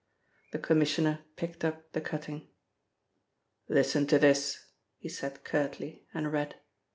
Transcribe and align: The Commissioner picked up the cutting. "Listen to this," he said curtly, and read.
The 0.51 0.57
Commissioner 0.57 1.19
picked 1.35 1.63
up 1.63 1.91
the 1.91 2.01
cutting. 2.01 2.47
"Listen 3.67 4.07
to 4.07 4.17
this," 4.17 4.71
he 4.97 5.09
said 5.09 5.43
curtly, 5.43 6.07
and 6.11 6.33
read. 6.33 6.55